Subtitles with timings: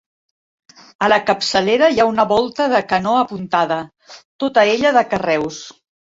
[1.07, 3.77] A la capçalera hi ha una volta de canó apuntada,
[4.45, 5.61] tota ella de carreus.